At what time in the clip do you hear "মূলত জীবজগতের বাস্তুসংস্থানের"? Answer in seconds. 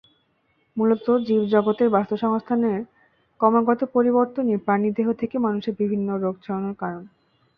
0.77-2.79